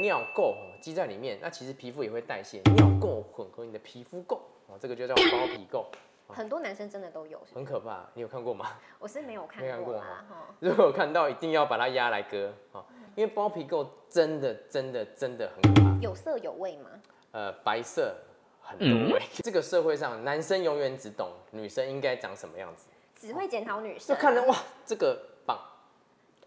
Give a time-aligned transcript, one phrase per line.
[0.00, 5.84] 尿垢哦积在里面，那其实皮肤也会代谢，尿垢混合你的皮肤垢哦，这个就叫包皮垢，
[6.28, 8.04] 很多男生真的都有，很可怕。
[8.14, 8.72] 你有看过吗？
[8.98, 10.36] 我是没有看没看过过啦，哈。
[10.60, 15.96] 如果有看到，一定要把它压来割哦，因为包皮垢真的真的真的很可怕。
[16.00, 16.90] 有色有味吗？
[17.32, 18.14] 呃，白色
[18.60, 19.22] 很多味。
[19.42, 25.58] 这个社会上，男生永远只懂女生应该长什么样子，只会检讨女生就生，看着哇，这个棒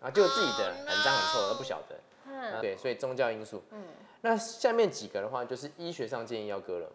[0.02, 1.96] 啊，就自己的很脏很臭都不晓得。
[2.40, 3.64] 嗯，对，所以宗教因素。
[3.72, 3.84] 嗯
[4.22, 6.88] 那下面几个的话，就是医学上建议要割了。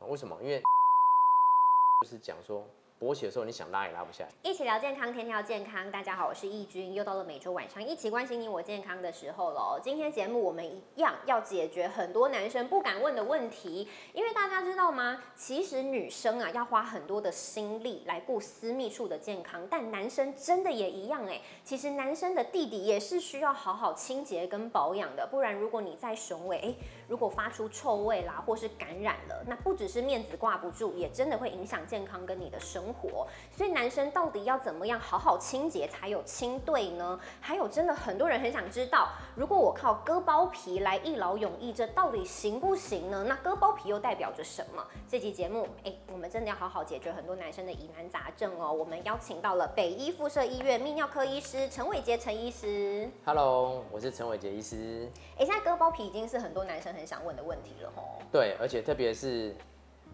[0.00, 0.38] 啊为什么？
[0.40, 0.62] 因为
[2.04, 2.64] 就是讲说
[3.00, 4.30] 勃起的时候，你想拉也拉不下来。
[4.42, 5.88] 一起聊健康，天天要健康。
[5.88, 9.78] 大家好，我是易君，又到了每周晚上一起关心你我健康的时候喽。
[9.80, 15.22] 今天节目我们一样要解决很多男生不敢问的问题，因为大家知道吗？
[15.36, 21.40] 其实女生啊要花很多的心力来顾私密处的健康，但男生真的也一样哎。
[21.62, 26.74] 其实男生的弟弟也是需要好好清洁跟保养的，不然如果你在雄伟，哎，
[27.06, 33.26] 如果发出臭味啦，或是感染了，那不只是面子挂不住，也真的会影响健康跟你的生活。
[33.50, 37.18] 所以男生到底要怎么样好好清洁才有清对呢？
[37.40, 43.24] 还有真的很多人很想知道，如果我靠割包皮来一劳永逸，这到底行不行呢？
[43.28, 44.84] 那割包皮又代表着什么？
[45.08, 48.72] 这期节目，哎，我们真的要好好解决很多男生的疑难杂症哦。
[48.72, 53.08] 我们邀请到了北医附设医院泌尿科医师陈伟杰陈医师。
[53.24, 55.10] Hello，我是陈伟杰医师。
[55.36, 58.18] 哎，现在割包皮已经是很多男生很想问的问题了吼。
[58.30, 59.54] 对，而且特别是，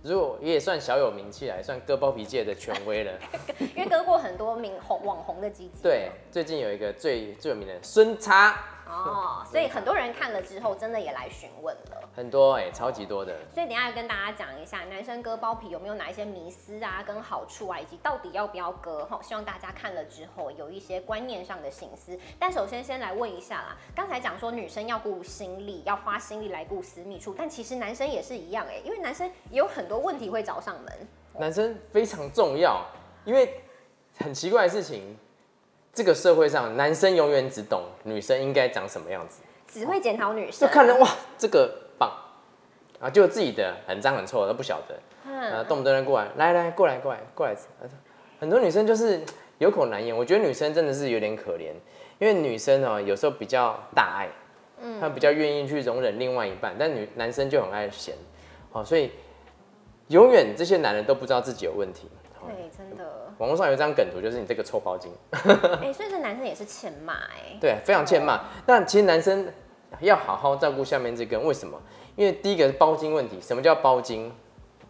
[0.05, 3.12] 如果也算小有名气了，也算割包皮界的权威了。
[3.74, 5.83] 因为割过很多名红网红的鸡鸡。
[5.83, 8.55] 对，最近有一个最最有名的孙叉，
[8.87, 12.09] 哦，所以很多人看了之后，真的也来询问了。
[12.15, 13.35] 很多哎、超级多的。
[13.53, 19.19] 所以等一下要跟大家讲一下，男生割包皮有没有哪一些迷思啊，跟好处啊，以及到底要不要割哈。
[19.23, 22.19] 希望大家看了之后有一些观念上的醒思。
[22.39, 31.09] 但首先先来问一下啦，刚才讲说女生要顾心力，要花心力来顾私密处，但其实男生也是一样哎、因为男生也有很多问题会找上门。
[31.39, 32.85] 男生非常重要，
[33.25, 33.61] 因为
[34.19, 35.19] 很奇怪的事情，
[35.94, 42.10] 这个社会上男生永远只懂女生应该长什么样子，只会检讨女生，就看人哇，这个棒。
[43.00, 44.94] 啊，就自己的很脏很臭都不晓得，
[45.27, 47.88] 呃，嗯，动不动就过来，来来过来过来过来，呃
[48.41, 49.21] 很多女生就是
[49.59, 51.72] 有口难言，我觉得女生真的是有点可怜，
[52.19, 54.28] 因为女生哦有时候比较大爱，
[54.81, 58.15] 嗯她比较愿意去容忍另外一半，但女男生就很爱嫌，
[58.72, 59.11] 哦，所以
[60.09, 62.09] 永远这些男人都不知道自己有问题。
[62.41, 62.49] 哦。
[62.49, 65.12] 对，真的，网络上有一张梗图，就是你这个臭包精，
[65.83, 68.41] 哎、所以这男生也是欠骂哎、对，非常欠骂。
[68.65, 69.47] 但其实男生
[70.00, 71.81] 要好好照顾下面这根，为什么？
[72.17, 73.41] 因为第一个是包茎问题。
[73.41, 74.33] 什么叫包茎？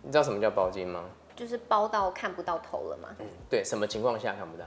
[0.03, 1.05] 你知道什么叫包茎吗？
[1.35, 3.09] 就是包到看不到头了嘛，
[3.49, 4.65] 对，什么情况下看不到？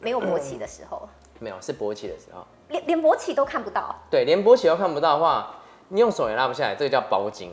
[0.00, 1.08] 没有勃起的时候，
[1.38, 2.46] 没有，是勃起的时候。
[2.68, 3.94] 连连勃起都看不到。
[4.10, 5.54] 对，连勃起都看不到的话，
[5.88, 7.52] 你用手也拉不下来，这个叫包茎。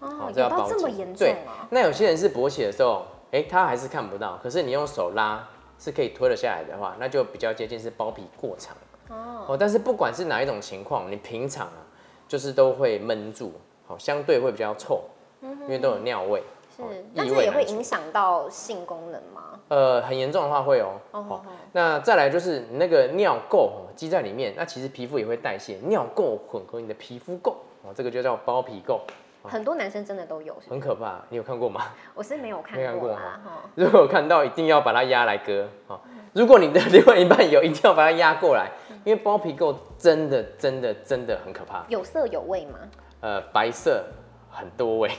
[0.00, 1.66] 哦，这有到叫包茎这么严重对啊？
[1.70, 5.44] 那有些人是勃起的时候，哎、他还是看不到，可是你用手拉
[5.76, 8.76] 是可以推得下来的话，那就比较接近是包皮过长。
[9.08, 11.82] 哦，哦，但是不管是哪一种情况，你平常啊，
[12.28, 13.52] 就是都会闷住，
[13.88, 15.00] 好、相对会比较臭，
[15.42, 16.44] 因为都有尿味。
[16.76, 19.58] 是哦，那这也会影响到性功能吗？
[19.66, 20.92] 呃，很严重的话会哦。
[21.10, 21.40] 哦哦，
[21.72, 27.50] 那再来就是你那个尿垢哦积在里面，那其实皮肤也会代谢，尿垢混合你的皮肤垢，
[27.82, 29.00] 哦，这个就叫包皮垢，
[29.48, 31.20] 很多男生真的都有，很可怕。
[31.28, 31.82] 你有看过吗？
[32.14, 33.40] 我是没有看过过啦，
[33.74, 35.68] 如果看到，一定要把它压来割。
[35.86, 36.00] 哦，
[36.32, 38.70] 如果你的 另外一半有，一定要把它压过来，
[39.04, 41.84] 因为包皮垢真的真的真的很可怕。
[41.88, 42.78] 有色有味吗？
[43.20, 44.04] 呃，白色
[44.50, 45.10] 很多味。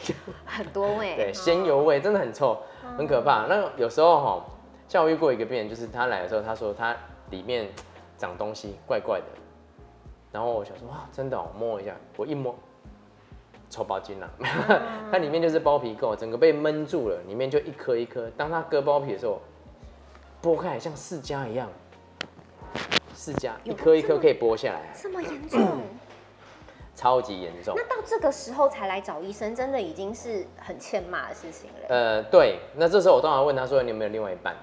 [0.46, 1.16] 很多味。
[1.18, 2.58] 对，哦鲜油味真的很臭，
[2.98, 3.46] 很可怕。
[3.48, 4.46] 那有时候哈，
[4.88, 6.96] 像我遇过一个病人，就是他来的时候，他说他
[7.30, 7.70] 里面
[8.18, 9.26] 长东西，怪怪的。
[10.32, 12.54] 然后我想说哇，真的、我，摸一下，我一摸，
[13.70, 14.30] 臭包筋了、
[15.12, 18.30] 它里面就是包皮垢，整个被闷住了，里面就一颗一颗。
[18.38, 19.42] 当它割包皮的时候，
[20.42, 21.70] 剥开来像释迦一样，
[23.16, 25.82] 释迦一有颗一颗可以剥下来，这么严重？
[26.96, 27.84] 超级严重那。
[27.84, 31.88] 到这个时候才来找医生，真的已经是很欠骂的事情了。
[31.90, 34.56] 呃，对，那这时候我当然问他说：“你有没有另外一半？”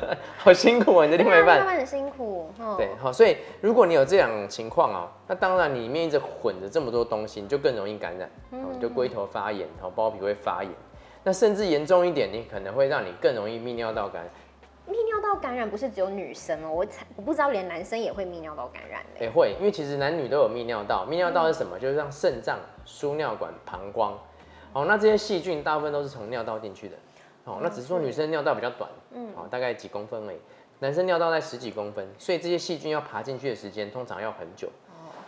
[0.38, 1.58] 好辛苦啊，你的另外一半。
[1.58, 2.50] 对啊慢慢很辛苦。
[2.58, 10.72] 哦对，好，所以如果你有这样情况哦，那当然你里面一直混着这么多东西，你就更容易感染，哦，你就龟头发炎，然后包皮会发炎。
[11.22, 14.30] 那甚至严重一点，你可能会让你更容易泌尿道感染。
[14.88, 19.20] 泌尿道感染不是只有女生哦，我才我不知道连男生也会泌尿道感染呢。
[19.20, 21.04] 也会，因为其实男女都有泌尿道。
[21.04, 21.78] 泌尿道是什么？
[21.78, 24.16] 就是让肾脏、输尿管、膀胱。
[24.72, 26.96] 哦，那这些细菌大部分都是从尿道进去的。
[27.44, 30.36] 哦，那只是说女生尿道比较短，嗯，哦，大概几公分而已。
[30.80, 34.68] 男生尿道在十几公分，所以这些细菌要爬进去的时间通常要很久。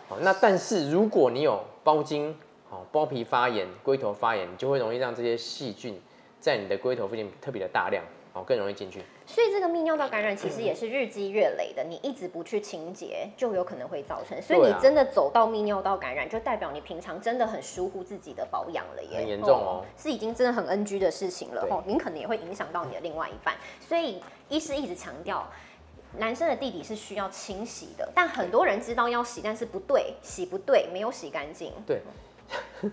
[0.07, 2.37] 好，那但是如果你有包茎，
[2.69, 5.99] 哦包皮发炎、龟头发炎，你就会容易让这些细菌
[6.39, 9.01] 在你的龟头附近特别的大量，好更容易进去。
[9.25, 14.41] 所以这个泌尿道感染其实也是日积月累的，你一直不去清洁，就有可能会造成。
[14.41, 23.55] 所以你真的走到泌尿道感染，就代表你平常真的很疏忽自己的保养了耶，很严重哦是已经真的很 NG 的事情了哦，您可能也会影响到你的另外一半。
[23.79, 25.47] 所以医师一直强调。
[26.17, 31.71] 男生的弟弟是需要清洗的，但很多人知道要洗，但是不对，洗不对，没有洗干净。
[31.85, 32.01] 对，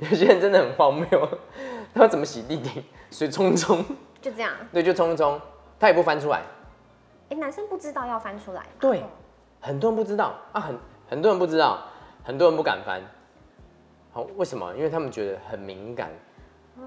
[0.00, 1.28] 有些人真的很荒谬，
[1.94, 2.84] 他怎么洗弟弟？
[3.10, 3.84] 水冲冲，
[4.24, 5.38] 就这样，对，就冲一冲，
[5.78, 6.40] 他也不翻出来。
[7.28, 8.68] 哎、男生不知道要翻出来吗。
[8.80, 9.02] 对，
[9.60, 10.78] 很多人不知道啊，很
[11.10, 11.82] 很多人不知道，
[12.24, 13.02] 很多人不敢翻。
[14.14, 14.74] 好，为什么？
[14.74, 16.10] 因为他们觉得很敏感。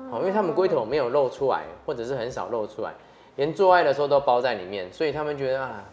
[0.10, 2.92] 好，因为他们龟头没有露出来，或者是很少露出来，
[3.36, 5.84] 连做爱的时候都包在里面，所以他们觉得啊，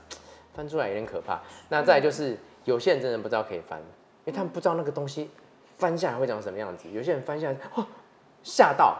[0.55, 1.40] 翻出来有点可怕。
[1.69, 5.31] 那再就是有些人真的不知道可以翻，因为他们不知道那个东西
[5.76, 6.88] 翻下来会长什么样子。
[6.90, 7.87] 有些人翻下来，哇，
[8.43, 8.97] 吓到，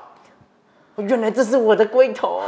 [0.96, 2.41] 原来这是我的龟头。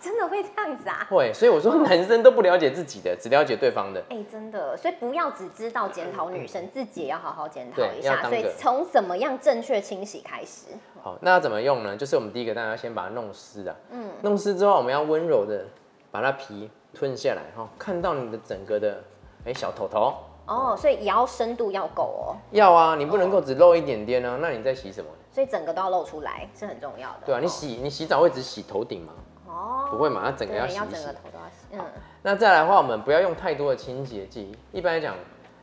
[0.00, 1.06] 真的会这样子啊？
[1.08, 4.02] 会，所以我说男生都不了解自己的，只了解对方的。
[4.08, 8.20] 哎、真的，所以不要只知道检讨女生，自己也要好好检讨一下。
[8.24, 10.66] 所以从怎么样正确清洗开始。
[11.00, 11.96] 好，那要怎么用呢？
[11.96, 13.76] 就是我们第一个，大家要先把它弄湿啊。
[13.92, 15.66] 嗯，弄湿之后，我们要温柔的
[16.10, 19.04] 把它皮吞下来，哈，看到你的整个的
[19.44, 20.12] 哎、小头头。
[20.48, 25.08] 哦，所以也要深度要够哦，要啊，你不能够只露一点点啊，那你在洗什么？
[25.32, 27.20] 所以整个都要露出来是很重要的。
[27.26, 29.12] 对啊，你哦洗你洗澡会只洗头顶吗？
[29.46, 31.12] 哦，不会嘛，那整个，要洗一洗要整个。
[31.12, 31.66] 头都要洗。
[31.72, 31.84] 嗯，
[32.22, 34.56] 那再来的话，我们不要用太多的清洁剂。
[34.72, 35.14] 一般来讲，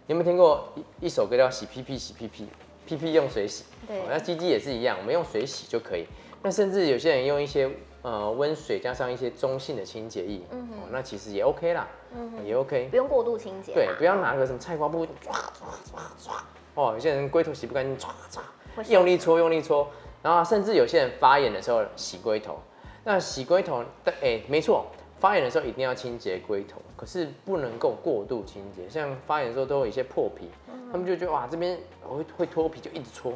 [0.08, 2.48] 你有没有听过一一首歌叫“洗屁屁洗屁屁”，
[2.86, 3.66] 屁屁用水洗。
[3.88, 6.06] 对哦那鸡鸡也是一样，我们用水洗就可以。
[6.42, 7.70] 那甚至有些人用一些
[8.02, 12.88] 呃温水加上一些中性的清洁液，哦，那其实也 OK 啦，嗯也 OK。
[12.90, 13.76] 不用过度清洁啦。
[13.76, 16.44] 对，不要拿个什么菜瓜布抓抓抓抓。
[16.76, 19.88] 哦，有些人龟头洗不干净，抓抓会，用力搓用力搓，
[20.22, 22.60] 然后甚至有些人发炎的时候洗龟头。
[23.04, 24.86] 那洗龟头，但哎、没错，
[25.20, 28.88] 发炎的时候一定要清洁龟头，可是不能够过度清洁。
[28.90, 30.50] 像发炎的时候都有一些破皮，
[30.92, 33.34] 他们就觉得哇这边会会脱皮，就一直搓，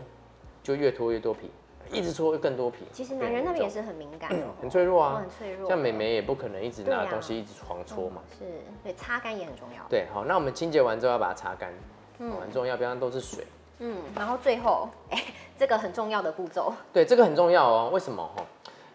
[0.62, 1.50] 就越脱越多皮，
[1.92, 2.86] 一直搓更多皮。
[2.92, 5.68] 其实男人那边也是是很敏感的哦，很脆弱哦啊很，脆弱。
[5.70, 8.22] 像美眉也不可能一直拿东西一直狂搓嘛。
[8.38, 8.46] 是，
[8.84, 9.84] 对，擦干也很重要。
[9.90, 11.74] 对，好，那我们清洁完之后要把它擦干，
[12.20, 13.46] 嗯，很重要，不然都是水。
[13.86, 15.22] 嗯，然后最后，哎、
[15.60, 17.90] 这个很重要的步骤，对，这个很重要哦。
[17.92, 18.26] 为什么？
[18.34, 18.42] 哈，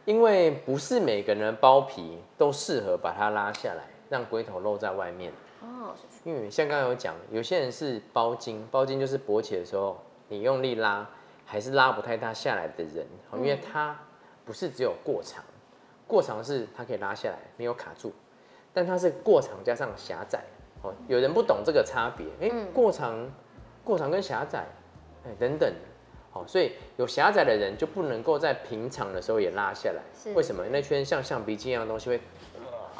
[0.07, 5.31] 因为不是每个人的包皮都适合把它拉下来，让龟头露在外面。
[5.61, 5.93] 哦，
[6.25, 9.99] 因为像刚刚有讲，有些人是包茎，包茎就是勃起的时候，
[10.29, 11.07] 你用力拉
[11.45, 13.95] 还是拉不太大下来的人，哦因为它
[14.47, 15.45] 不是只有过长，
[16.07, 18.11] 过长是它可以拉下来，没有卡住，
[18.73, 20.41] 但它是过长加上狭窄。
[20.81, 23.29] 哦，有人不懂这个差别，哎、过长、
[23.85, 24.65] 过长跟狭窄，
[25.27, 25.73] 哎、等等。
[26.31, 30.03] 好，所以有狭窄的人就不能够在平常的时候也拉下来。
[30.15, 30.63] 是为什么？
[30.71, 32.21] 那圈像橡皮筋一样的东西会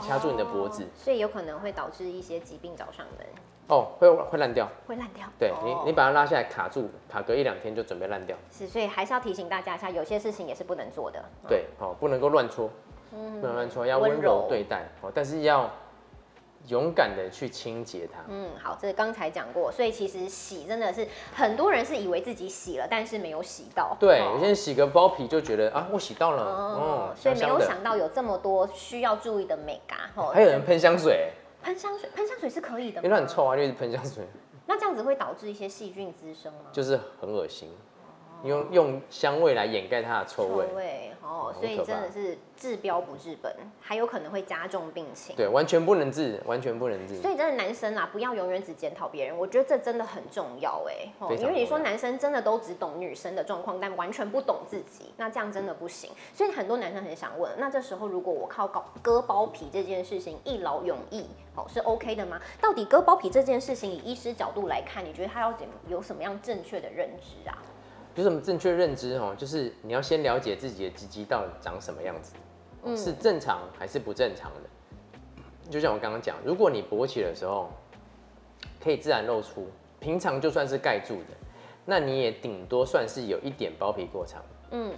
[0.01, 3.27] 掐住你的脖子哦，所以有可能会导致一些疾病找上门，
[3.69, 4.67] 哦，会会烂掉。
[4.87, 5.27] 会烂掉。
[5.39, 8.35] 对你哦，你把它拉下来卡住，卡个一两天就准备烂掉。
[8.51, 11.23] 是，所以还是要提醒大家一下，有些事情也是不能做的。
[11.47, 12.71] 对，哦，不能够乱戳，
[13.11, 15.71] 不能乱搓，要温温柔柔对待，哦，但是要
[16.69, 18.21] 勇敢的去清洁它。
[18.29, 23.97] 嗯，好，这刚才讲过，所以其实洗真的是很多人是以为自己洗了，但是没有洗到。
[24.01, 27.59] 对，哦有些人洗个包皮就觉得啊，我洗到了，哦哦，所以没有。
[27.61, 30.11] 想到有这么多需要注意的美嘎。
[30.15, 31.33] 哦还有人喷香水，
[31.63, 33.05] 喷香水，喷香水是可以的吗？
[33.05, 34.25] 因为它很臭啊，就一直喷香水，
[34.67, 36.71] 那这样子会导致一些细菌滋生吗？
[36.73, 37.71] 就是很恶心。
[38.45, 45.35] 用用香味来掩盖它的臭味，味哦，所以真的是治标不治本，还有可能会加重病情。
[45.37, 47.17] 对，完全不能治，完全不能治。
[47.17, 56.11] 所以真的男生啊，不要永远只检讨别人，我觉得这真的很重要哎、哦因为你说男生真的都只懂女生的状况，但完全不懂自己，那这样真的不行。
[56.33, 62.41] 所以很多男生很想问，那这时候如果我靠搞割包皮这件事情一劳永逸，哦是 OK 的吗？
[62.61, 67.59] 到底割包皮这件事情，以医师角度来看，你觉得他要怎有什么样正确的认知啊？
[68.19, 72.35] 就是我们正确认知哦，就是你要先了解自己的鸡鸡到底长什么样子，
[72.83, 75.71] 嗯是正常还是不正常的。
[75.71, 77.71] 就像我刚刚讲，如果你勃起的时候
[78.83, 79.69] 可以自然露出，
[80.01, 81.37] 平常就算是盖住的，
[81.85, 84.43] 那你也顶多算是有一点包皮过长。
[84.73, 84.93] 嗯，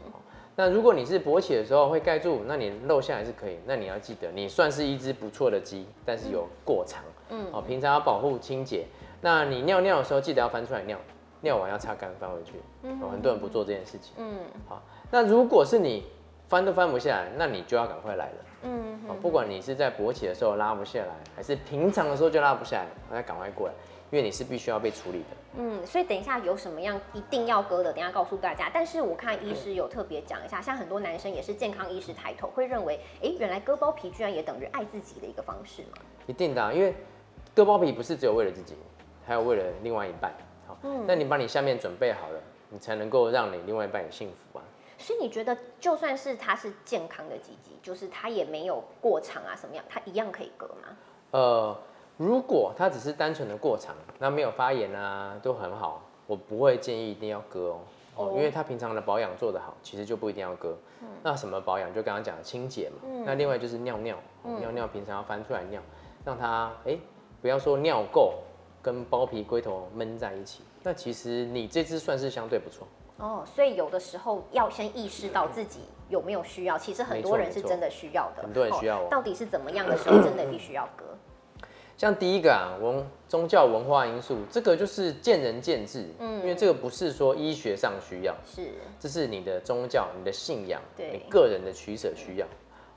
[0.56, 7.04] 那如果你是勃起的时候会盖住，那你露下来是可以，那你要记得，你算是一只不错的鸡，但是有过长。
[7.28, 8.86] 嗯哦，平常要保护清洁。
[9.20, 10.98] 那你尿尿的时候记得要翻出来尿，
[11.40, 12.52] 尿完要擦干翻回去。
[13.02, 14.14] 哦，很多人不做这件事情。
[14.18, 16.04] 嗯，好，那如果是你
[16.48, 18.34] 翻都翻不下来，那你就要赶快来了。
[18.62, 23.72] 嗯哦，不管你是在勃起的时候拉不下来，还是平常的时候就拉不下来，那赶快过来，
[24.10, 25.36] 因为你是必须要被处理的。
[25.56, 28.70] 嗯，所以等一下有什么样一定要割的，等一下告诉大家。
[28.72, 35.98] 但是我看医师有特别讲一下，像很多男生也是健康意识抬头，会认为，哎，原来割包皮居然也等于爱自己的一个方式嘛？
[36.26, 36.94] 一定的啊、因为
[37.54, 38.76] 割包皮不是只有为了自己，
[39.26, 40.32] 还有为了另外一半。
[40.82, 44.64] 好，那你把你下面准备好了，你才能够让你另外一半也幸福啊。
[44.98, 50.96] 所以你觉得，就算是它是健康的鸡鸡，就是它也没有过长啊什么样，它一样可以割吗？
[51.30, 51.76] 呃，
[52.18, 57.80] 如果它只是单纯的过长，那没有发炎啊，都很好，我不会建议一定要割哦。
[58.16, 60.76] 哦哦，因为它平常的保养做得好，其实就不一定要割。
[61.22, 61.92] 那什么保养？
[61.94, 63.08] 就刚刚讲的清洁嘛。
[63.24, 65.80] 那另外就是尿尿，哦尿尿平常要翻出来尿，
[66.26, 66.98] 让它哎、
[67.40, 68.32] 不要说尿垢
[68.82, 70.62] 跟包皮龟头闷在一起。
[70.82, 72.86] 那其实你这只算是相对不错。
[73.18, 81.04] 哦，所以有的时候要先意识到自己有没有需要，其实很多人是真的需要的，很多人需要哦到底是怎么样的时候，真的必须要割。
[81.98, 92.46] 像第一个啊，文宗教文化因素，这个就是见仁见智，嗯，因为这个不是说医学上需要，是，这是你的宗教、你的信仰、对你个人的取舍需要。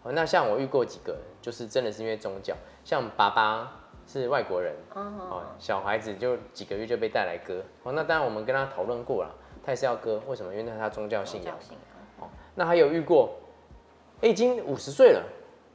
[0.03, 9.29] 哦，那像我遇过几个，就是真的是因为宗教，像爸爸是外国人，哦，小孩子就几个月就被带来割，哦，那当然我们跟他讨论过了，
[9.63, 10.51] 他也是要割，为什么？
[10.51, 11.51] 因为那是他宗教信仰。
[11.51, 11.77] 宗教信
[12.19, 12.29] 仰。
[12.55, 13.31] 那还有遇过，
[14.21, 15.23] 哎、已经五十岁了，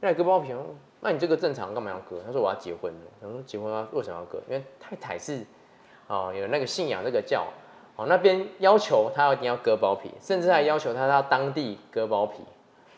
[0.01, 0.65] 要来割包皮，哦
[1.01, 2.21] 那你这个正常干嘛要割？
[2.25, 2.99] 他说我要结婚了。
[3.21, 4.41] 我说结婚啊为什么要割？
[4.49, 5.45] 因为太太是
[6.07, 7.47] 哦有那个信仰这个教，
[7.95, 12.43] 哦那边要求他一定要割包皮，甚至还要求他到当地割包皮，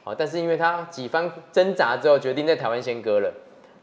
[0.03, 3.31] 哦但是因为他几番挣扎之后，决定在台湾先割了，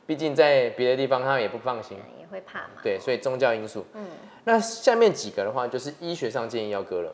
[0.09, 1.99] 毕竟在别的地方他们也不放心。
[2.19, 2.81] 也会怕嘛？
[2.83, 3.85] 对，所以宗教因素。
[3.93, 4.07] 嗯，
[4.45, 7.11] 那下面几个的话，就是医学上建议要割了。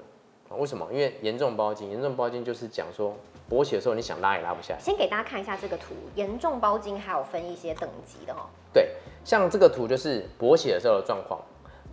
[0.48, 0.86] 啊为什么？
[0.92, 3.16] 因为严重包茎，严重包茎就是讲说
[3.50, 4.80] 勃起的时候你想拉也拉不下来。
[4.80, 8.46] 先给大家看一下这个图，严重包茎还有分一些等级的哦。
[8.72, 8.90] 对，
[9.24, 11.40] 像这个图就是勃起的时候的状况。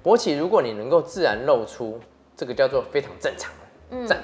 [0.03, 1.99] 勃起如果你能够自然露出，
[2.37, 3.51] 这个叫做非常正常
[3.89, 4.21] 的赞。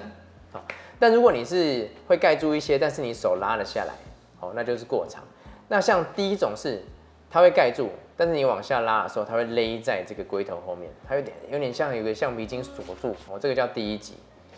[0.51, 0.63] 好，
[0.99, 3.93] 但如果你是会盖住一些，但是你手拉了下来，
[4.39, 5.23] 哦，那就是过长。
[5.67, 6.81] 那像第一种是
[7.29, 14.13] 它会盖住，但是你往下拉的时候，它会勒在这个龟头后面，它有点有点像有个橡皮筋锁住，哦，这个叫第一级。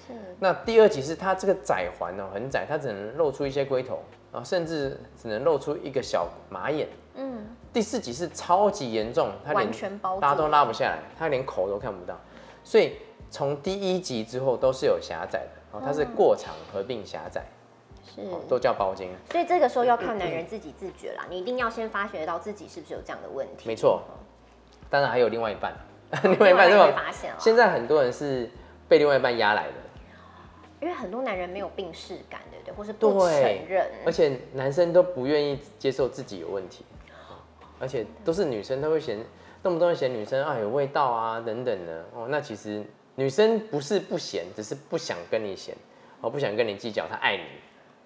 [0.08, 4.00] 是，那第二级是它这个窄环哦很窄，它只能露出一些龟头
[4.32, 6.88] 啊，甚至只能露出一个小马眼。
[7.16, 12.18] 嗯，第四级是超级严重，它连拉都拉不下来，它连口都看不到，
[12.63, 12.94] 所以
[13.30, 17.44] 从第一级之后都是有狭窄的，哦，它是过长合并狭窄，
[18.47, 19.09] 都叫包茎。
[19.31, 23.67] 所以这个时候要靠男人自己自觉啦，你一定要先发觉到自己是不是有这样的问题。
[23.67, 24.01] 没错
[24.89, 25.73] 当然还有另外一半，
[26.23, 26.85] 另 另外一半也是吧？
[26.88, 28.49] 会发现了，现在很多人是
[28.88, 29.73] 被另外一半压来的，
[30.81, 32.73] 因为很多男人没有病视感，对不对？
[32.73, 33.85] 或是不承认。
[34.05, 36.83] 而且男生都不愿意接受自己有问题，
[37.79, 39.19] 而且都是女生，都会嫌
[39.61, 42.27] 动不动嫌女生啊有味道啊等等的哦。
[42.29, 42.83] 那其实
[43.13, 45.75] 女生不是不嫌，只是不想跟你嫌，
[46.21, 47.43] 哦不想跟你计较，她爱你。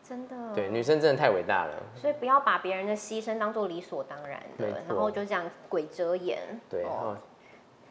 [0.07, 0.35] 真的。
[0.53, 1.73] 对，女生真的太伟大了。
[1.95, 6.39] 所以不要把别人的牺牲当做理所当然的，然后就这样鬼遮眼。
[6.69, 7.17] 对，哦哦，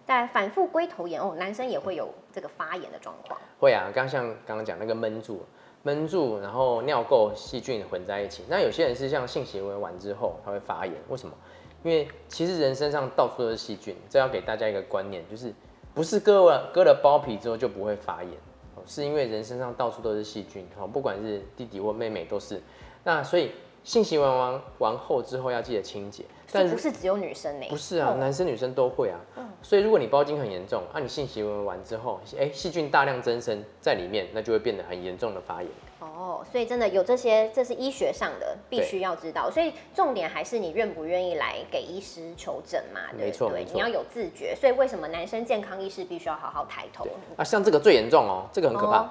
[0.05, 3.41] 在反复龟头炎哦，男生也会有这个发炎的状况。
[3.59, 5.45] 会啊，刚像刚刚讲那个闷住，
[5.83, 8.45] 闷住，然后尿垢细菌混在一起。
[8.49, 11.35] 那有些人是像性行为完之后，他会发炎，为什么？
[11.83, 15.53] 因为其实人身上到处都是细菌，这要给大家一个观念，就是
[15.93, 18.52] 不是割了割了包皮之后就不会发炎，哦
[18.87, 22.61] 是因为人身上到处都是细菌，哈，不管是弟弟或妹妹都是。
[23.05, 23.51] 那所以
[23.85, 27.67] 性行为完完后之后要记得清洁，但不是只有女生呢？
[27.69, 29.19] 不是啊，哦男生女生都会啊。
[29.37, 35.71] 嗯所以如果你包茎很严重，啊，你性行为完之后，哎、细菌大量增生在里面，那就会变得很严重的发炎。
[36.05, 39.51] 哦，所以真的有这些，这是医学上的，必须要知道。
[39.51, 43.61] 所以重点还是你愿不愿意来给医师求诊嘛，对不对？
[43.61, 44.55] 没错你要有自觉。
[44.55, 47.07] 所以为什么男生健康意识必须要好好抬头？
[47.37, 49.11] 啊，像这个最严重哦，这个很可怕，哦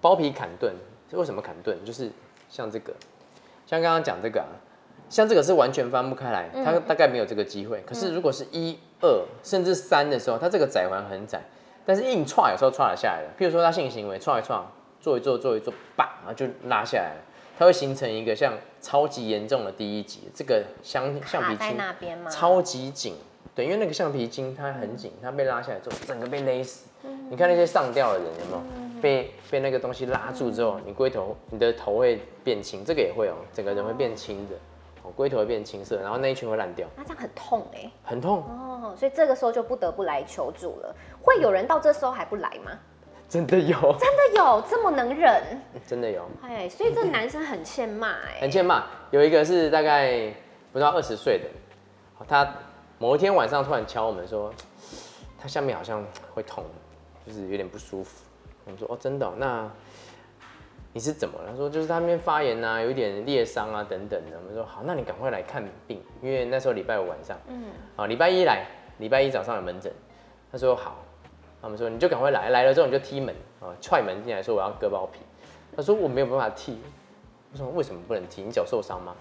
[0.00, 0.74] 包皮砍钝。
[1.12, 1.76] 为什么砍钝？
[1.84, 2.10] 就是
[2.48, 2.94] 像这个，
[3.66, 4.48] 像刚刚讲这个啊，
[5.10, 7.82] 像这个是完全翻不开来，嗯它大概没有这个机会。
[7.86, 11.42] 可是如果是一二甚至三的时候，它这个窄环很窄，
[11.84, 13.28] 但是硬踹有时候踹得下来了。
[13.38, 14.58] 譬如说他性行为踹一踹，
[15.02, 17.20] 做一做做一做，叭，然后就拉下来了。
[17.58, 21.76] 它会形成一个像超级严重的第一级，这个橡橡皮筋？
[22.30, 23.14] 超级紧，
[23.54, 26.88] 对，因为那个橡皮筋它很紧，它被拉下来之后，整个被勒死。
[27.28, 28.62] 你看那些上吊的人有没有
[29.00, 34.54] 被被那个东西拉住之后，你龟头你的头会变青，这个也会哦，整个人会变青的，
[35.02, 38.38] 哦，龟头会变青色，然后那一圈会烂掉，那这样很痛哎、很痛。
[38.38, 40.94] 哦，所以这个时候就不得不来求助了。
[41.20, 42.72] 会有人到这时候还不来吗？
[43.32, 45.42] 真的有，真的有这么能忍？
[45.86, 48.84] 真的有，哎，所以这男生很欠骂哎、很欠骂。
[49.10, 50.30] 有一个是大概
[50.70, 51.46] 不到二十岁的，
[52.14, 52.46] 好他
[52.98, 54.52] 某一天晚上突然敲我们说，
[55.40, 56.62] 他下面好像会痛，
[57.26, 58.22] 就是有点不舒服。
[58.66, 59.66] 我们说哦，真的哦、那
[60.92, 61.52] 你是怎么了？
[61.52, 64.36] 他说就是他那边发炎啊，有一点裂伤啊等等的。
[64.36, 67.64] 我们说好，那你赶快来看病，因为那时候礼拜五晚上，嗯，
[67.96, 68.66] 好，礼拜一来，
[68.98, 69.90] 礼拜一早上有门诊。
[70.52, 71.02] 他说好，
[71.62, 75.20] 他们说你就赶快来，来了之后你就踢门啊，踹门进来说我要割包皮。
[75.74, 76.78] 他说我没有办法踢，
[77.52, 78.42] 我说为什么不能踢？
[78.42, 79.14] 你脚受伤吗？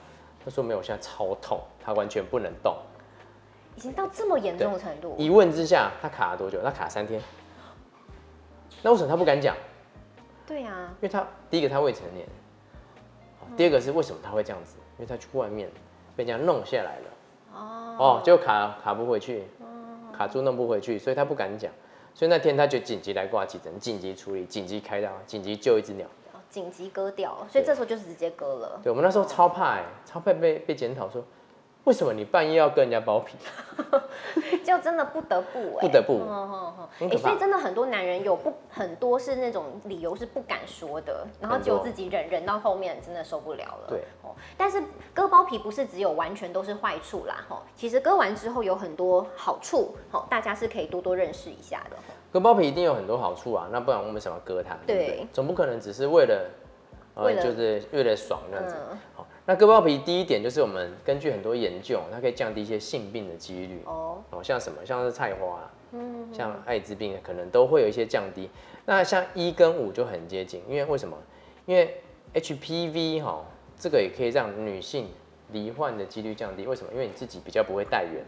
[0.44, 2.76] 他说没有，我现在超痛，他完全不能动。
[3.76, 6.60] 已经到这么严重的程度，一问之下，他卡了多久？
[6.64, 7.22] 他卡了三天。
[8.82, 9.56] 那为什么他不敢讲？
[10.48, 12.28] 对啊，因为他第一个他未成年，
[13.56, 14.76] 第二个是为什么他会这样子？
[14.98, 15.70] 因为他去外面
[16.16, 17.08] 被人家弄下来了，
[17.54, 19.46] 哦，哦，就卡卡不回去，
[20.12, 21.72] 卡住弄不回去，所以他不敢讲。
[22.14, 26.06] 所以那天他就紧急来挂急诊，紧急处理，紧急开刀，紧急救一只鸟。
[26.34, 28.78] 哦紧急割掉，所以这时候就是直接割了。
[28.84, 31.24] 对我们那时候超怕欸、超怕被被检讨说，
[31.86, 33.36] 为什么你半夜要跟人家包皮？
[34.64, 36.22] 就真的不得不哎、不得不
[37.00, 43.88] 哎、所以真的很多男人有不很多是那种理由是不敢说的，然后只有自己忍忍到后面真的受不了了。
[43.90, 44.82] 对哦，但是
[45.14, 51.98] 割包皮不是只有完全都是坏处啦，哈，其实割完之后有很多好处，好，大家是可以多多认识一下的。
[52.32, 54.76] 割包皮一定有很多好处啊，那不然我们为什么要割它？
[54.86, 55.28] 对不对对？
[55.34, 56.50] 总不可能只是为了，
[57.16, 58.76] 呃，为了就是为了爽这样子。
[59.46, 63.82] 那割包皮第一点就是我们根据很多研究，它可以降低一些性病的几率。
[63.86, 68.50] 哦，哦，像什么，像是菜花、啊，嗯，像艾滋病可能都会有一些降低。
[68.86, 71.18] 那像一跟五就很接近，因为为什么？
[71.66, 72.02] 因为
[72.36, 73.44] HPV 哈、
[73.80, 75.10] 这个也可以让女性
[75.52, 76.66] 罹患的几率降低。
[76.68, 76.92] 为什么？
[76.94, 78.24] 因为你自己比较不会带源，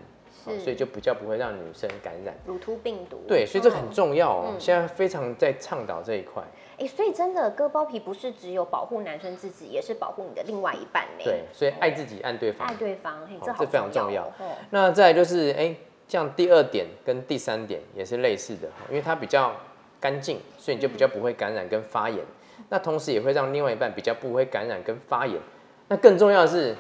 [0.46, 2.36] 哦是所以就比较不会让女生感染。
[2.46, 3.22] 乳突病毒。
[3.28, 4.46] 对，所以这很嗯重要哦。
[4.50, 6.44] 嗯现在非常在倡导这一块。
[6.78, 11.24] 哎、所以真的割包皮不是只有保护男生自己，也是保护你的另外一半呢。
[11.24, 12.74] 对，所以爱自己，爱对方爱。
[12.76, 14.32] 对方，嘿，这好非常重要
[14.72, 15.76] 那再来就是，哎、
[16.08, 19.54] 像第二点跟第三点也是类似的，因为它比较
[20.00, 22.20] 干净，所以你就比较不会感染跟发炎。
[22.70, 25.40] 那同时也会让另外一半比较不会感染跟发炎。
[25.88, 26.76] 那更重要的是，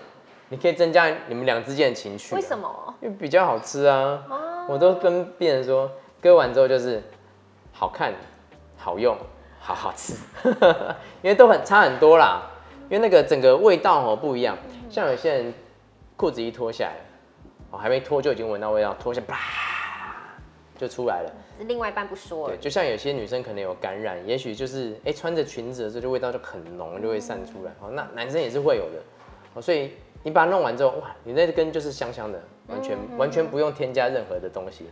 [0.50, 2.58] 你可以增加你们俩之间的情绪、为什？
[2.58, 2.96] 么？
[3.02, 4.26] 因为比较好吃啊。
[4.30, 5.91] 哦我都跟病人说，
[6.22, 7.04] 割完之后就是
[7.74, 8.13] 好看、
[8.78, 9.13] 好用、
[9.65, 10.13] 好好吃，
[11.23, 12.49] 因为都很差很多啦。
[12.89, 14.58] 因为那个整个味道哦不一样，
[14.89, 15.54] 像有些人
[16.17, 16.95] 裤子一脱下来，
[17.71, 19.39] 哦还没脱就已经闻到味道，脱下啪
[20.78, 21.32] 就出来了。
[21.60, 27.71] 另外一半不说对，就像有些女生可能有感染，也许就是哎、穿着裙子的时候就味道就很浓，就会散出来。
[27.80, 29.02] 哦，那男生也是会有的。
[29.54, 34.89] 哦，所以你把它弄完之后，哇，你那根就是香香的，完全、完全不用添加任何的东西。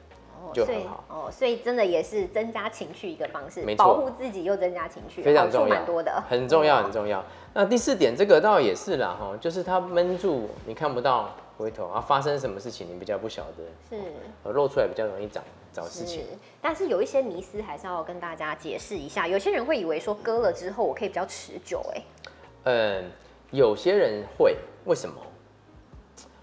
[0.54, 7.24] 就很好哦，所以真的也是增加情趣一个方式保护自己又增加情趣，非常重要蛮多的，很重要，很重要。
[7.54, 14.02] 那第四点，这个倒也是啦，哈，就是它闷住，你看不到回头啊，发生什么事情你比较不晓得，是
[14.44, 15.42] 呃露出来比较容易找
[15.74, 16.26] 找事情。，
[16.62, 19.28] 但是有一些迷思还是要跟大家解释一下。
[19.28, 22.02] 有些人会以为说割了之后我可以比较持久、哎，
[22.64, 23.12] 嗯，
[23.52, 25.16] 有些人会，为什么？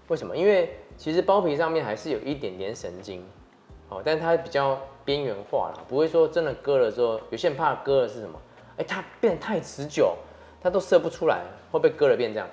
[0.09, 0.35] 为什么？
[0.35, 3.23] 因为其实包皮上面还是有一点点神经，
[3.89, 8.39] 哦，但它比较边缘化了，不会说真的割了之后，有些人怕割了是什么？
[8.77, 10.15] 哎、它变得太持久，
[10.61, 12.47] 它都射不出来，会不会割了变这样？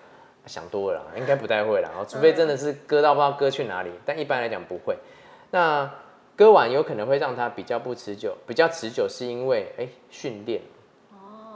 [0.46, 4.96] 想多了啦，应该不太会啦，哦，除非真的是割到不知道割去哪里，但一般来讲不会。
[5.50, 5.90] 那
[6.36, 10.62] 割完有可能会让它比较不持久，比较持久是因为哎训练，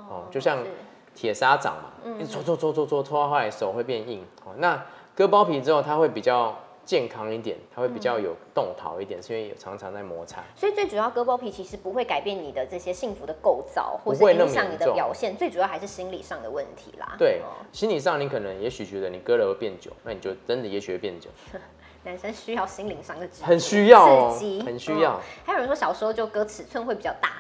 [0.09, 0.71] 哦，就像是
[1.14, 4.25] 铁砂掌嘛，一直搓搓搓搓搓搓到后来手会变硬。
[4.45, 6.59] 哦，那割包皮之后，它会比较
[6.90, 10.42] 健康一点，它会比较有动桃一点，是因为有常常在摩擦。
[10.57, 17.14] 所以最主要割包皮其实不会改变你的这些幸福的构造，或是影响你的表现，最主要还是心理上的问题啦。
[17.16, 21.31] 对哦，心理上你可能也许觉得你割了会变久，那你就真的也许会变久，
[22.03, 27.35] 男生需要心灵上的很需要哦刺激，很需要嗯还有人说小时候就割尺寸会比较大，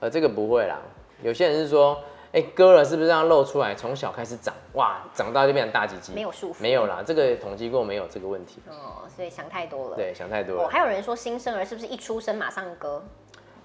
[0.00, 0.80] 呃，这个不会啦。
[1.22, 3.74] 有些人是说，哎、割了是不是让露出来？
[3.74, 6.12] 从小开始长，哇，长大就变成大鸡鸡？
[6.12, 8.60] 没有束缚没有啦，这个统计过没有这个问题。
[8.68, 9.96] 哦，所以想太多了。
[9.96, 10.68] 对，想太多哦，了。
[10.68, 13.02] 还有人说新生儿是不是一出生马上割？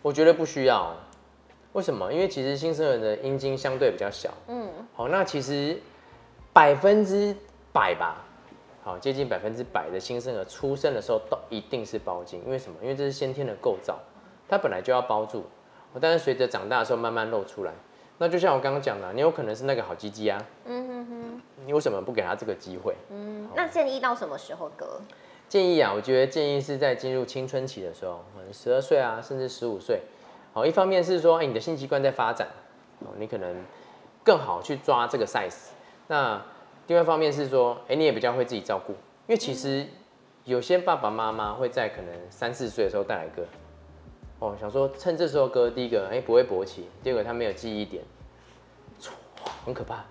[0.01, 0.95] 我觉得不需要。
[1.73, 2.11] 为什么？
[2.11, 4.29] 因为其实新生儿的阴茎相对比较小。
[4.47, 5.77] 嗯，好，那其实
[6.53, 7.35] 百分之
[7.73, 8.23] 百吧，
[8.81, 12.77] 好，接近百分之百的新生儿出生的时候都一定是包茎，因为什么？
[12.81, 13.99] 因为这是先天的构造，
[14.47, 15.45] 它本来就要包住，
[15.99, 17.73] 但是随着长大的时候慢慢露出来。
[18.21, 22.93] 那就像我刚刚讲的，你有可能是那个好鸡鸡啊，嗯哼哼，你为什么不给他这个机会？
[23.09, 25.01] 嗯，那建议到什么时候割？
[25.49, 30.01] 建议啊，我觉得建议是在进入青春期的时候，可能十二岁啊，甚至十五岁，
[30.53, 32.47] 好，一方面是说，哎、你的性器官在发展，
[32.99, 33.55] 哦，你可能
[34.23, 35.69] 更好去抓这个 size。
[36.05, 36.39] 那
[36.85, 39.87] 另外一方面是说，哎、你也比较会自己照顾，因为其实
[40.43, 43.43] 有些爸爸妈妈会在可能三四岁的时候带来割，
[44.41, 48.03] 哦，想说趁这时候割，第一个，哎、不会勃起，第二个他没有记忆点，
[48.99, 49.13] 错，
[49.63, 50.03] 很可怕。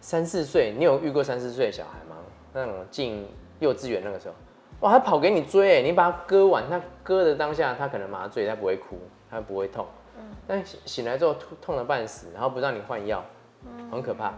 [0.00, 2.14] 三四岁，你有遇过三四岁的小孩吗？
[2.52, 3.26] 那种进
[3.58, 4.34] 幼稚园那个时候，
[4.78, 8.96] 哇，他跑给你追，哎，你把他割完，他割的当下，他可能麻醉，他不会哭，
[9.28, 9.84] 他不会痛，
[10.46, 13.24] 但醒醒来之后痛痛的半死，然后不让你换药，
[13.90, 14.32] 很可怕，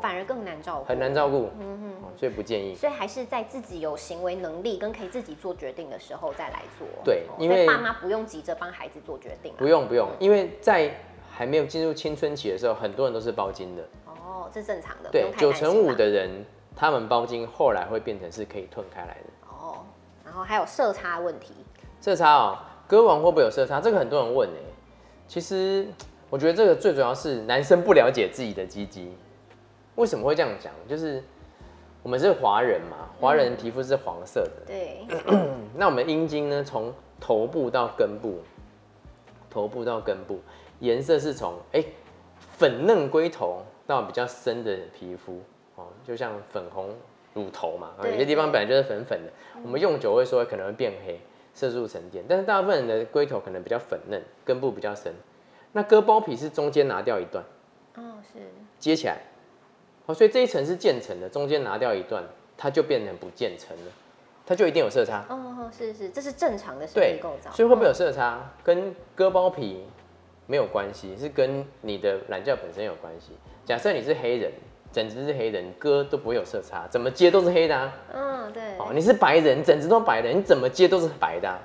[0.00, 2.74] 反而更难照顾，很难照顾，哦所以不建议。
[2.74, 6.86] 所以还是在自己有行为能力跟可以自己做决定的时候再来做。
[7.04, 9.58] 对因为爸妈不用急着帮孩子做决定啊。
[9.58, 10.90] 不用不用，因为在
[11.30, 19.48] 还没有进入青春期的时候，很多人都是包金的，哦，这正常的，对九成五的人，他们包金后来会变成是可以吞开来的。
[19.48, 19.84] 哦，
[20.24, 21.52] 然后还有色差问题，
[22.00, 23.80] 色差哦，割完会不会有色差？
[23.80, 24.72] 这个很多人问哎。
[25.28, 25.86] 其实
[26.30, 29.12] 我觉得这个最主要是男生不了解自己的鸡鸡。
[29.96, 30.72] 为什么会这样讲？
[30.88, 31.22] 就是
[32.02, 35.06] 我们是华人嘛，华人皮肤是黄色的，对，
[35.74, 38.40] 那我们阴茎呢，从头部到根部，
[39.50, 40.40] 头部到根部，
[40.80, 41.84] 颜色是从哎、
[42.38, 45.40] 粉嫩龟头到比较深的皮肤
[45.74, 46.94] 哦，就像粉红
[47.34, 49.32] 乳头嘛，有些地方本来就是粉粉的，
[49.64, 51.18] 我们用久会说可能会变黑，
[51.54, 55.12] 色素沉淀，但是大部分人的龟头可能比较粉嫩，根部比较深。
[55.72, 57.44] 那割包皮是中间拿掉一段，
[57.96, 58.38] 哦是，
[58.78, 59.18] 接起来，
[60.06, 62.22] 好，所以这一层是渐层的，中间拿掉一段，
[62.56, 63.92] 它就变成不渐层了，
[64.46, 65.24] 它就一定有色差。
[65.28, 67.50] 哦是是，这是正常的生对理构造。
[67.50, 69.84] 所以会不会有色差，跟割包皮
[70.46, 73.32] 没有关系，是跟你的懒觉本身有关系。
[73.64, 74.52] 假设你是黑人，
[74.92, 77.92] 整只是黑人，割都不会有色差，怎么接都是黑的啊。
[78.14, 81.58] 嗯对，哦，你是白人，整只都白的，你怎么接都是白的、啊。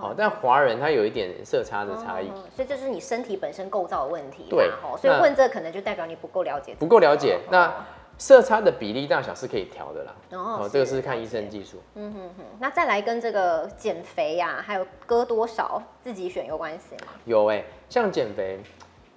[0.00, 4.96] 好、但华人他有一点色差的差异，哦所以这是你身体本身构造的问题嘛。
[4.96, 7.38] 所以那问这可能就代表你不够了解，不够了解。
[7.50, 7.72] 那
[8.16, 10.14] 色差的比例大小是可以调的啦。
[10.32, 11.80] 哦哦，这个是看了医生技术。
[11.94, 17.12] 嗯哼哼，那再来跟这个减肥呀、还有割多少自己选有关系吗？
[17.24, 18.58] 有哎、像减肥，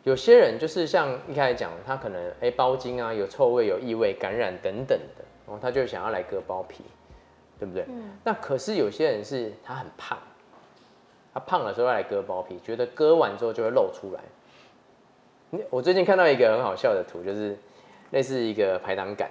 [0.04, 6.84] 有些人就是像一开始讲，他可能哎、包茎啊，有臭味、有异味、感染等等的，然后他就想要来割包皮，
[7.58, 7.86] 对不对？
[7.88, 10.16] 嗯那可是有些人是他很胖，
[11.34, 14.22] 他胖的时候要来割包皮，觉得割完之后就会露出来。
[15.50, 17.58] 你我最近看到一个很好笑的图，就是
[18.12, 19.30] 类似一个排挡杆，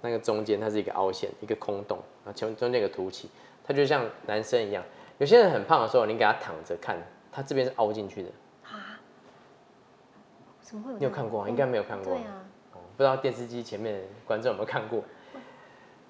[0.00, 3.30] 那个中间它是一个凹陷，一个空洞，然后中中间有个凸起，
[3.64, 4.82] 它就像男生一样。
[5.18, 6.96] 有些人很胖的时候，你给他躺着看，
[7.30, 8.28] 他这边是凹进去的。
[10.62, 10.98] 怎么会有？
[10.98, 11.48] 你有看过吗？
[11.48, 12.14] 应该没有看过。
[12.14, 15.02] 对啊，哦不知道电视机前面的观众有没有看过？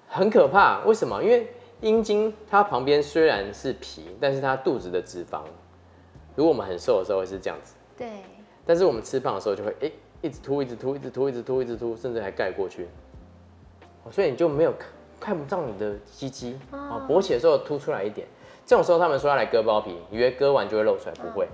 [0.07, 1.21] 很可怕，为什么？
[1.23, 5.41] 因为阴茎它旁边虽然是皮，但是它肚子的脂肪，
[6.35, 8.07] 如果我们很瘦的时候会是这样子，对，
[8.65, 9.91] 但是我们吃胖的时候就会哎、
[10.21, 12.87] 一直凸，一直凸，一直凸，一直凸，一直凸，甚至还盖过去，
[14.03, 14.11] 哦。
[14.11, 14.89] 所以你就没有看
[15.19, 18.27] 看不到你的鸡鸡啊，勃起的时候凸出来一点，
[18.63, 21.47] 这种时候他们说要来割包皮，以为割完就会露出来，不会。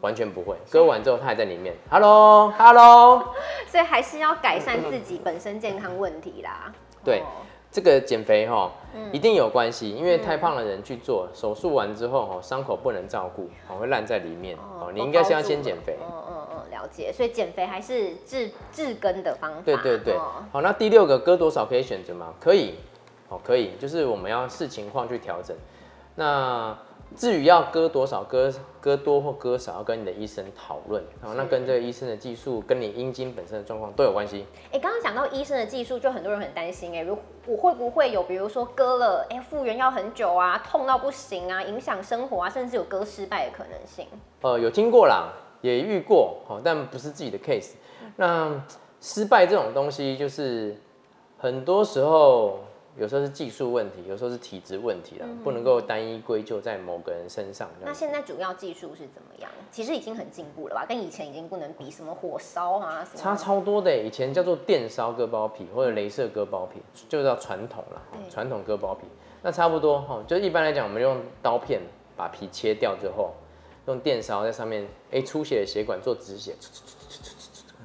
[0.00, 1.74] 完全不会，割完之后它还在里面。
[1.90, 3.34] Hello，Hello，
[3.66, 6.72] 所以还是要改善自己本身健康问题啦。
[7.04, 7.20] 对。
[7.20, 8.70] 哦这个减肥哈，
[9.12, 14.90] 一定有关系，因为太胖的人去做手术完之后哈，伤口不能照顾，哦会烂在里面哦。
[14.92, 15.96] 你应该先要先减肥。
[16.00, 17.12] 嗯嗯嗯，了解。
[17.12, 19.60] 所以减肥还是治治根的方法。
[19.64, 22.32] 对对对，哦好，那第六个割多少可以选择吗？
[22.40, 22.76] 可以，
[23.28, 25.54] 哦可以，就是我们要视情况去调整。
[26.14, 26.76] 那
[27.16, 31.02] 至于要割多少，割割多或割少，要跟你的医生讨论。
[31.20, 34.46] 好，那跟这个医生的技术，跟你阴茎本身的状况都有关系。
[34.72, 44.06] 哎，刚刚讲到医生的技术，就很多人很担心哎，如我会不会有，比如说割了，哎，复原要很久啊，痛到不行啊，影响生活啊，甚至有割失败的可能性。
[44.42, 47.72] 呃，有听过啦，也遇过，好，但不是自己的 case。
[48.16, 48.62] 那
[49.00, 50.76] 失败这种东西，就是
[51.38, 52.60] 很多时候，
[52.98, 57.70] 有时候是技术问题，有时候是体质问题啦，不能够单一归咎在某个人身上。
[57.80, 59.48] 那现在主要技术是怎么样？
[59.70, 60.84] 其实已经很进步了吧？
[60.84, 69.06] 跟以前已经不能比，什么火烧啊，什么差超多的，以前叫做电烧割包皮或者镭射割包皮，就叫传统啦，对传统割包皮。
[69.42, 71.80] 那差不多哈，就一般来讲，我们用刀片
[72.16, 73.32] 把皮切掉之后，
[73.86, 76.56] 用电烧在上面，哎、出血的血管做止血，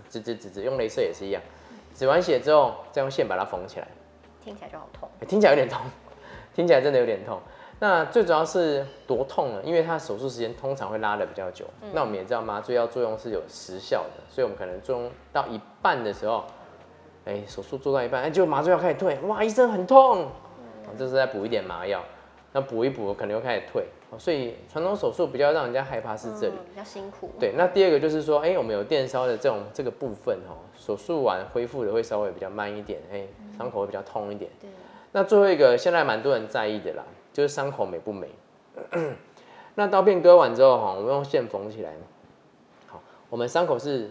[0.10, 1.40] 止止止止，用镭射也是一样，
[1.94, 3.88] 止完血之后，再用线把它缝起来。
[4.44, 5.08] 听起来就好痛。
[5.20, 5.80] 欸听起来有点痛，
[6.54, 7.40] 听起来真的有点痛。
[7.80, 9.62] 那最主要是多痛呢？
[9.64, 11.66] 因为它手术时间通常会拉的比较久。
[11.94, 16.46] 那我们也知道麻醉药作用是有时效的，所以我们可能作用到一半的时候，
[17.26, 20.28] 哎、手术做到一半，哎、就麻醉药开始退，哇，医生很痛，
[20.86, 22.02] 嗯这时候再补一点麻药，
[22.54, 26.54] 那补一补可能又开始退，哦所以传统手术比较让人家害怕是这里。
[26.54, 27.30] 嗯比较辛苦。
[27.40, 33.26] 对，那第二个就是说，哎、我们有电烧的这种这个部分哦，手术完恢复的会稍微比较慢一点，哎、
[33.58, 34.50] 伤口会比较痛一点。
[34.60, 34.70] 对
[35.12, 38.28] 那最后一个，现在蛮多人在意的啦，就是伤口美不美。
[39.76, 41.94] 那刀片割完之后哈，我们用线缝起来。
[42.88, 44.10] 好，我们伤口是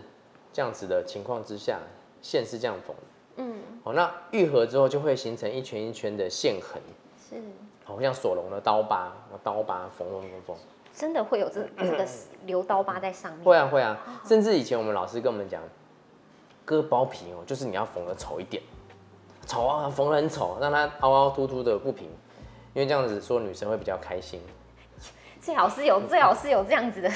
[0.52, 1.80] 这样子的情况之下，
[2.20, 2.94] 线是这样缝。
[3.36, 6.80] 嗯，好，那愈合之后就会形成一圈一圈的线痕，
[7.18, 7.42] 是
[7.92, 9.12] 好像索隆的刀疤，
[9.44, 10.57] 刀疤缝缝缝缝。
[10.94, 12.07] 真的会有这 这个
[12.46, 13.44] 留刀疤在上面。
[13.44, 15.62] 会啊会啊，甚至以前我们老师跟我们讲，
[16.64, 18.62] 割包皮哦，就是你要缝的丑一点，
[19.46, 22.07] 丑啊，缝的很丑，让它凹凹凸凸的不平，
[22.74, 24.40] 因为这样子说女生会比较开心。
[25.40, 27.11] 最好是有最好是有这样子的，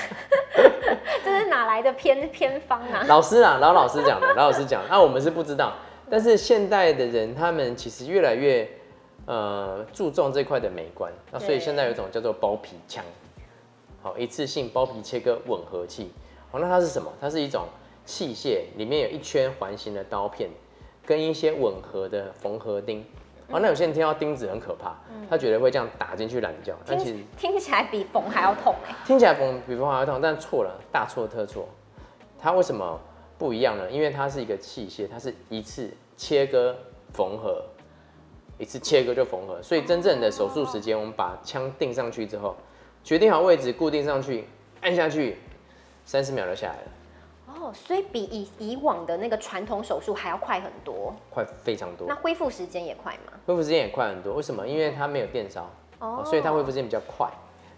[1.24, 3.04] 这是哪来的偏偏方啊？
[3.06, 5.74] 老师啊，老老师讲的，老老师讲的，那、我们是不知道，
[6.10, 8.68] 但是现代的人他们其实越来越
[9.26, 13.04] 呃注重这块的美观，那所以对现在有一种叫做包皮枪，
[14.02, 16.10] 好，一次性包皮切割吻合器，
[16.50, 17.12] 好，那它是什么？
[17.20, 17.66] 它是一种
[18.04, 20.48] 器械，里面有一圈环形的刀片，
[21.04, 23.04] 跟一些吻合的缝合钉。
[23.48, 24.96] 哦，那有些人听到钉子很可怕，
[25.30, 31.68] 他觉得会这样打进去懒觉，但其实听听起来比缝还要痛哎、听起来缝比缝还要痛，但错了，大错特错。
[32.40, 33.00] 它为什么
[33.38, 33.88] 不一样呢？
[33.88, 36.76] 因为它是一个器械，它是一次切割
[37.12, 37.62] 缝合，
[38.58, 42.56] 一次切割就缝合，所以真正的手术时间，我们把枪定上去之后，
[43.04, 44.46] 决定好位置，固定上去，
[44.80, 45.38] 按下去，
[46.04, 46.88] 三十秒就下来了，
[47.54, 53.32] 哦，所以比以以往的那个传统手术还要快很多，快非常多那，恢复时间也快吗？
[53.46, 54.34] 恢复时间也快很多。
[54.34, 54.66] 为什么？
[54.66, 57.30] 因为它没有电烧，哦所以它恢复时间比较快。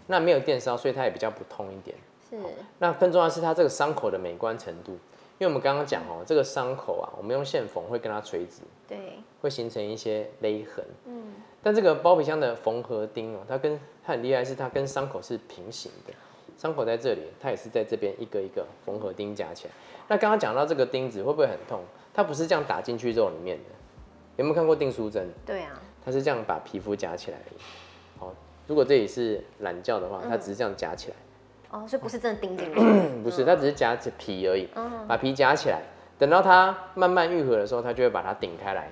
[0.07, 1.95] 那没有电烧，所以它也比较不痛一点。
[2.27, 2.35] 是
[2.79, 4.97] 那更重要的是它这个伤口的美观程度，
[5.39, 10.85] 因为我们刚刚讲哦，这个伤口啊，我们用线缝会跟它垂直，对，会形成一些勒痕。
[11.05, 16.13] 嗯，但这个包皮箱的缝合钉哦，它跟它很厉害，是它跟伤口是平行的，
[16.57, 19.73] 伤口在这里，它也是在这边一个一个缝合钉夹起来。
[20.09, 21.81] 那刚刚讲到这个钉子会不会很痛？
[22.13, 23.63] 它不是这样打进去肉里面的，
[24.35, 25.29] 有没有看过订书针？
[25.45, 27.61] 对啊，它是这样把皮肤夹起来而已。
[28.19, 28.35] 好，
[28.67, 31.15] 如果这里是懒觉的话，它只是这样夹起来。
[31.71, 34.67] 哦，所以不是真的钉进去，嗯不是，它只是夹着皮而已，
[35.07, 35.81] 把皮夹起来，
[36.17, 38.91] 等到它慢慢愈合的时候，它就会把它顶开来。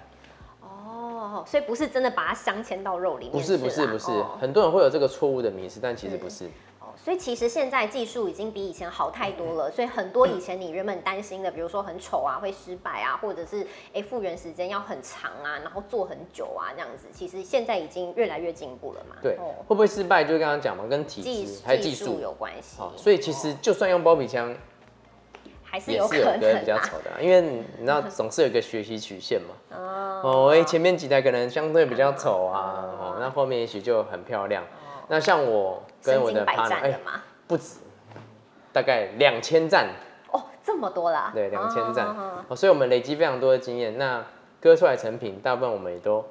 [0.62, 6.46] 哦，所以不是真的把它镶嵌到肉里面，不是不是不是哦，很多人会有这个错误的迷思，但其实不是。
[6.46, 6.50] 哦，
[7.04, 19.16] 所以其实现在技术已经比以前好太多了，所以很多以前你原本担心的，比如说很丑啊、会失败啊，或者是哎复原时间要很长啊，然后做很久啊这样子，其实现在已经越来越进步了嘛。
[19.22, 20.24] 对，哦，会不会失败？
[20.24, 22.20] 就刚刚讲嘛，跟体技质还有技术术。
[22.20, 24.54] 有关系好，，所以其实就算用包皮枪，
[25.64, 26.82] 还是有可能比较啊。
[26.84, 29.78] 丑的啊，因为你你知道 总是有一个学习曲线嘛。
[30.24, 34.64] 哦，哎，前面几台可能相对比较丑啊，哦，那后面也许就很漂亮。
[35.10, 35.82] 那像我
[36.14, 37.00] 跟我的百 partner，哎战。
[37.48, 37.80] 不止，
[38.74, 39.90] 大概两千站，
[40.32, 41.32] 哦，这么多啦。
[41.34, 42.16] 对，两千站
[42.56, 43.98] 所以我们累积非常多的经验。
[43.98, 44.24] 那
[44.60, 46.26] 割出来成品，大部分我们也都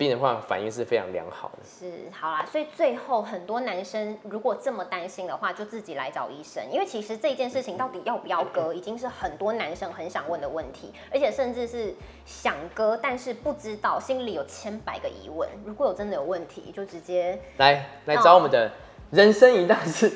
[0.00, 1.58] 病人话反应是非常良好的。
[1.62, 15.46] 是，好啦，所以最后很多男生如果这么担心的话，就自己来找医生，因为其实这件事情到底要不要割，已经是很多男生很想问的问题，而且甚至是想割，但是不知道，心里有千百个疑问。
[15.66, 18.72] 如果有真的有问题，就直接来来找我们的
[19.10, 20.10] 人生一大事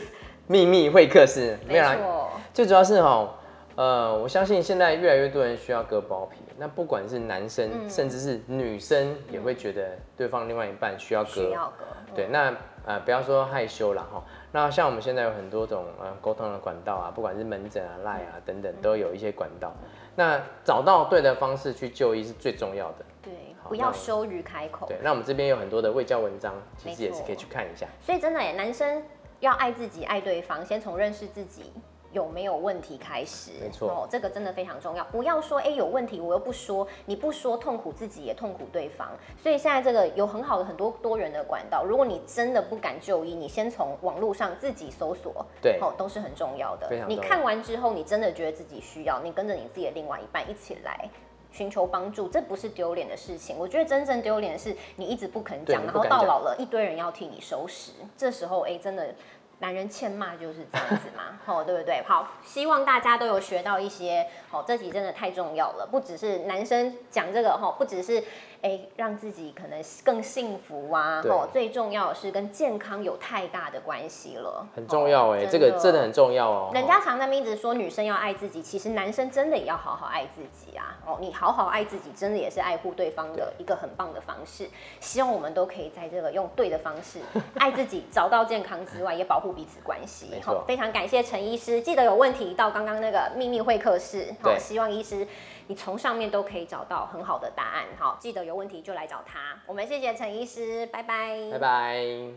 [0.46, 3.28] 秘密会客室，没没有啦，错，最主要是哈，
[3.76, 11.30] 呃，我相信现在越来越多人需要割包皮，那不管是男生，嗯甚至是女生，也会觉得对方另外一半需要割。
[11.30, 11.84] 需要割。
[12.14, 12.54] 对，那
[12.86, 14.22] 呃不要说害羞了哈。
[14.52, 19.74] 那像我们现在有很多种呃沟通的管道啊，不管是门诊啊、赖啊等等，都有一些管道。
[20.14, 23.04] 那找到对的方式去就医是最重要的。
[23.20, 23.32] 对，
[23.68, 24.86] 不要羞于开口。
[24.86, 27.88] 对，那我们这边有很多的卫教文章，其实也是可以去看一下。
[28.00, 29.02] 所以真的耶，男生
[29.40, 31.72] 要爱自己、爱对方，先从认识自己
[32.14, 33.50] 有没有问题开始。
[33.60, 35.04] 没错哦，这个真的非常重要。
[35.12, 39.08] 不要说哎、有问题我又不说，你不说痛苦自己也痛苦对方。
[39.36, 51.10] 所以现在这个有很好的很多多元的管道，如果你真的不敢就医，你先从网络上自己搜索，对哦，都是很重要的你看完之后，你真的觉得自己需要，你跟着你自己的另外一半一起来。
[51.52, 53.56] 寻求帮助，这不是丢脸的事情。
[53.56, 57.92] 我觉得真正丢脸的是你一直不肯讲，然后到老了，一堆人要替你收拾。
[58.16, 59.14] 这时候，哎、真的
[59.60, 62.02] 男人欠骂就是这样子嘛， 哦，对不对？
[62.06, 68.22] 好，希望大家都有学到一些，哦，这题真的太重要了，不只是男生讲这个，哈，不只是。
[68.64, 71.20] 哎，让自己可能更幸福啊！
[71.26, 76.70] 哦，最重要的是跟健康有太大的关系了，很重要哎，这个真的很重要哦。
[76.72, 80.96] 人家常在一直说女生要爱自己，其实男生真的也要好好爱自己啊！
[81.04, 84.66] 哦，你好好爱自己，真的也是爱护对方的一个很棒的方式。
[84.98, 87.18] 希望我们都可以在这个用对的方式
[87.56, 90.40] 爱自己，找到健康之外，也保护彼此关系。
[90.42, 94.34] 好，非常感谢陈医师，记得有问题到刚刚那个秘密会客室。
[94.40, 95.28] 好，希望医师。
[95.66, 99.58] 你从上面都可以找到很好的答案，好，记得有问题就来找他。
[99.66, 102.34] 我们谢谢陈医师，拜拜，拜拜。